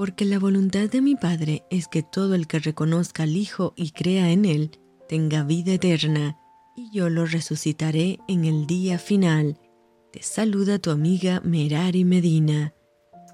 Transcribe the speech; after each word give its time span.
Porque 0.00 0.24
la 0.24 0.38
voluntad 0.38 0.88
de 0.88 1.02
mi 1.02 1.14
Padre 1.14 1.66
es 1.68 1.86
que 1.86 2.02
todo 2.02 2.34
el 2.34 2.46
que 2.46 2.58
reconozca 2.58 3.24
al 3.24 3.36
Hijo 3.36 3.74
y 3.76 3.90
crea 3.90 4.30
en 4.30 4.46
Él 4.46 4.70
tenga 5.10 5.42
vida 5.42 5.74
eterna, 5.74 6.38
y 6.74 6.90
yo 6.90 7.10
lo 7.10 7.26
resucitaré 7.26 8.18
en 8.26 8.46
el 8.46 8.66
día 8.66 8.98
final. 8.98 9.58
Te 10.10 10.22
saluda 10.22 10.78
tu 10.78 10.90
amiga 10.90 11.42
Merari 11.44 12.06
Medina. 12.06 12.72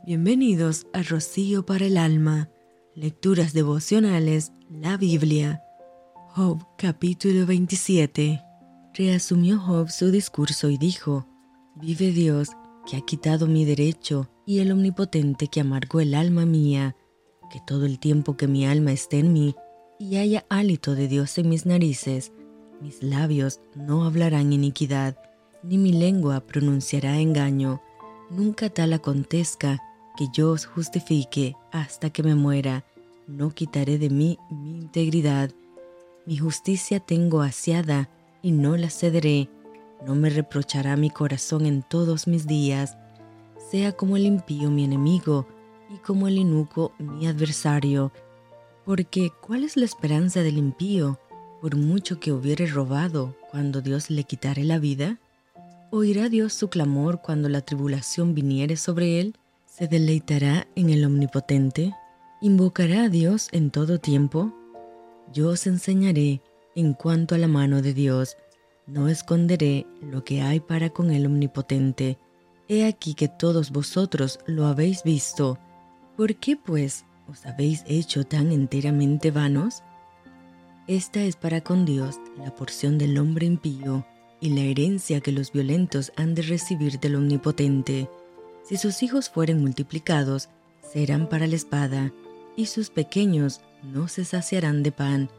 Bienvenidos 0.05 0.89
a 0.93 1.05
Rocío 1.05 1.65
para 1.65 1.87
el 1.87 1.97
Alma, 1.97 2.50
Lecturas 2.96 3.53
Devocionales, 3.53 4.51
la 4.69 4.96
Biblia. 4.96 5.62
Job 6.30 6.67
capítulo 6.77 7.46
27. 7.46 8.43
Reasumió 8.93 9.61
Job 9.61 9.89
su 9.89 10.11
discurso 10.11 10.69
y 10.69 10.79
dijo, 10.79 11.29
Vive 11.77 12.11
Dios, 12.11 12.48
que 12.91 12.96
ha 12.96 13.03
quitado 13.03 13.46
mi 13.46 13.64
derecho, 13.64 14.29
y 14.47 14.61
el 14.61 14.73
Omnipotente 14.73 15.49
que 15.49 15.61
amargó 15.61 16.01
el 16.01 16.15
alma 16.15 16.46
mía, 16.46 16.96
que 17.51 17.61
todo 17.67 17.85
el 17.85 17.99
tiempo 17.99 18.37
que 18.37 18.46
mi 18.46 18.64
alma 18.64 18.93
esté 18.93 19.18
en 19.18 19.32
mí, 19.32 19.54
y 19.99 20.17
haya 20.17 20.46
hálito 20.49 20.95
de 20.95 21.09
Dios 21.09 21.37
en 21.39 21.49
mis 21.49 21.67
narices, 21.67 22.32
mis 22.81 23.03
labios 23.03 23.61
no 23.75 24.04
hablarán 24.04 24.53
iniquidad, 24.53 25.17
ni 25.63 25.79
mi 25.79 25.93
lengua 25.93 26.40
pronunciará 26.40 27.18
engaño. 27.18 27.81
Nunca 28.31 28.68
tal 28.71 28.93
acontezca 28.93 29.82
que 30.17 30.27
yo 30.32 30.53
os 30.53 30.67
justifique 30.67 31.57
hasta 31.73 32.11
que 32.11 32.23
me 32.23 32.34
muera. 32.34 32.84
No 33.27 33.51
quitaré 33.51 33.98
de 33.98 34.11
mí 34.11 34.39
mi 34.51 34.78
integridad. 34.78 35.51
Mi 36.27 36.37
justicia 36.37 37.01
tengo 37.01 37.41
asiada 37.41 38.11
y 38.42 38.53
no 38.53 38.77
la 38.77 38.91
cederé. 38.91 39.48
No 40.06 40.15
me 40.15 40.28
reprochará 40.31 40.97
mi 40.97 41.11
corazón 41.11 41.67
en 41.67 41.83
todos 41.83 42.27
mis 42.27 42.47
días. 42.47 42.97
Sea 43.70 43.92
como 43.92 44.16
el 44.16 44.27
impío 44.27 44.70
mi 44.70 44.84
enemigo 44.84 45.47
y 45.92 45.98
como 45.98 46.28
el 46.28 46.38
inuco 46.38 46.92
mi 46.98 47.27
adversario. 47.27 48.12
Porque 48.84 49.33
¿cuál 49.41 49.64
es 49.64 49.77
la 49.77 49.84
esperanza 49.84 50.42
del 50.42 50.58
impío? 50.58 51.19
Por 51.61 51.77
mucho 51.77 52.20
que 52.20 52.33
hubiere 52.33 52.67
robado 52.67 53.34
cuando 53.50 53.81
Dios 53.81 54.11
le 54.11 54.25
quitare 54.25 54.62
la 54.62 54.78
vida. 54.78 55.19
¿Oirá 55.91 56.28
Dios 56.28 56.53
su 56.53 56.69
clamor 56.69 57.23
cuando 57.23 57.48
la 57.48 57.61
tribulación 57.61 58.34
viniere 58.34 58.77
sobre 58.77 59.20
él? 59.20 59.36
¿Se 59.64 59.89
deleitará 59.89 60.69
en 60.77 60.91
el 60.91 61.05
Omnipotente? 61.05 61.92
¿Invocará 62.41 63.05
a 63.05 63.08
Dios 63.08 63.48
en 63.53 63.70
todo 63.70 63.98
tiempo? 63.98 64.53
Yo 65.33 65.48
os 65.48 65.67
enseñaré 65.67 66.41
en 66.77 66.92
cuanto 66.92 67.34
a 67.34 67.39
la 67.39 67.48
mano 67.48 67.83
de 67.83 67.95
Dios 67.95 68.36
no 68.86 69.08
esconderé 69.08 69.86
lo 70.01 70.23
que 70.23 70.42
hay 70.42 70.61
para 70.61 70.91
con 70.91 71.11
el 71.11 71.27
Omnipotente. 71.27 72.19
He 72.69 72.84
aquí 72.84 73.14
que 73.14 73.28
todos 73.28 73.70
vosotros 73.70 74.41
lo 74.47 74.67
habéis 74.67 75.03
visto. 75.03 75.59
¿Por 76.17 76.36
qué, 76.36 76.56
pues, 76.56 77.05
os 77.28 77.47
habéis 77.47 77.84
hecho 77.86 78.25
tan 78.25 78.53
enteramente 78.53 79.31
vanos? 79.31 79.83
Esta 80.86 81.23
es 81.23 81.36
para 81.36 81.61
con 81.61 81.84
Dios 81.84 82.17
la 82.39 82.55
porción 82.55 82.98
del 82.98 83.19
hombre 83.19 83.47
impío 83.47 84.06
y 84.41 84.50
la 84.50 84.62
herencia 84.62 85.20
que 85.20 85.33
los 85.33 85.53
violentos 85.53 86.12
han 86.17 86.34
de 86.34 86.42
recibir 86.42 87.00
del 87.00 87.17
Omnipotente. 87.17 88.08
Si 88.64 88.77
sus 88.77 89.03
hijos 89.03 89.30
fueren 89.30 89.61
multiplicados, 89.61 90.48
serán 90.92 91.28
para 91.28 91.47
la 91.47 91.56
espada, 91.56 92.12
y 92.56 92.67
sus 92.67 92.91
pequeños 92.91 93.61
no 93.83 94.08
se 94.08 94.25
saciarán 94.25 94.83
de 94.83 94.92
pan 94.92 95.30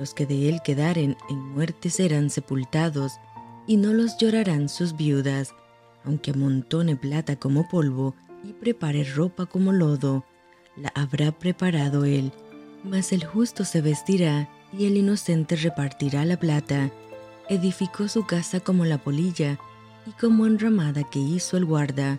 los 0.00 0.14
que 0.14 0.24
de 0.24 0.48
él 0.48 0.62
quedaren 0.64 1.14
en 1.28 1.38
muerte 1.50 1.90
serán 1.90 2.30
sepultados, 2.30 3.20
y 3.66 3.76
no 3.76 3.92
los 3.92 4.16
llorarán 4.16 4.70
sus 4.70 4.96
viudas, 4.96 5.54
aunque 6.10 6.32
amontone 6.32 6.96
plata 6.96 7.36
como 7.36 7.68
polvo 7.68 8.16
y 8.42 8.52
prepare 8.52 9.04
ropa 9.04 9.46
como 9.46 9.72
lodo, 9.72 10.24
la 10.76 10.90
habrá 10.96 11.30
preparado 11.30 12.04
él. 12.04 12.32
Mas 12.82 13.12
el 13.12 13.24
justo 13.24 13.64
se 13.64 13.80
vestirá 13.80 14.50
y 14.76 14.86
el 14.86 14.96
inocente 14.96 15.54
repartirá 15.54 16.24
la 16.24 16.36
plata. 16.36 16.90
Edificó 17.48 18.08
su 18.08 18.26
casa 18.26 18.58
como 18.58 18.84
la 18.84 18.98
polilla 18.98 19.60
y 20.04 20.10
como 20.12 20.46
enramada 20.46 21.04
que 21.04 21.20
hizo 21.20 21.56
el 21.56 21.64
guarda. 21.64 22.18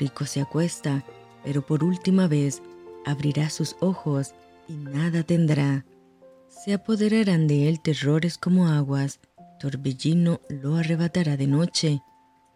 Rico 0.00 0.26
se 0.26 0.40
acuesta, 0.40 1.04
pero 1.44 1.64
por 1.64 1.84
última 1.84 2.26
vez 2.26 2.60
abrirá 3.06 3.50
sus 3.50 3.76
ojos 3.78 4.34
y 4.66 4.72
nada 4.72 5.22
tendrá. 5.22 5.84
Se 6.48 6.74
apoderarán 6.74 7.46
de 7.46 7.68
él 7.68 7.80
terrores 7.80 8.36
como 8.36 8.66
aguas, 8.66 9.20
torbellino 9.60 10.40
lo 10.48 10.74
arrebatará 10.74 11.36
de 11.36 11.46
noche, 11.46 12.00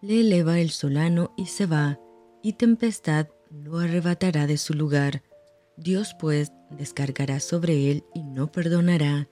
le 0.02 0.20
eleva 0.20 0.58
el 0.58 0.70
solano 0.70 1.32
y 1.36 1.46
se 1.46 1.64
va, 1.66 1.98
y 2.42 2.54
tempestad 2.54 3.28
lo 3.50 3.78
arrebatará 3.78 4.46
de 4.46 4.58
su 4.58 4.74
lugar. 4.74 5.22
Dios 5.78 6.14
pues 6.20 6.52
descargará 6.70 7.40
sobre 7.40 7.90
él 7.90 8.04
y 8.14 8.22
no 8.22 8.52
perdonará, 8.52 9.28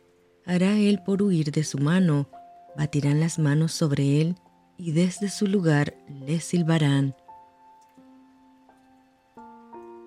hará 0.46 0.78
él 0.78 1.02
por 1.04 1.22
huir 1.22 1.52
de 1.52 1.64
su 1.64 1.76
mano, 1.78 2.30
batirán 2.76 3.20
las 3.20 3.38
manos 3.38 3.72
sobre 3.72 4.22
él 4.22 4.36
y 4.78 4.92
desde 4.92 5.28
su 5.28 5.46
lugar 5.46 5.94
le 6.08 6.40
silbarán. 6.40 7.14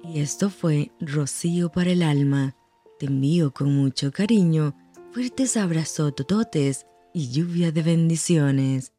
Y 0.04 0.20
esto 0.20 0.50
fue 0.50 0.92
Rocío 1.00 1.72
para 1.72 1.92
el 1.92 2.02
alma 2.02 2.56
te 3.04 3.08
envío 3.08 3.54
con 3.54 3.76
mucho 3.76 4.14
cariño, 4.14 4.76
fuertes 5.12 5.58
abrazos 5.58 6.16
tototes 6.16 6.86
y 7.14 7.32
lluvia 7.32 7.72
de 7.72 7.82
bendiciones. 7.82 8.94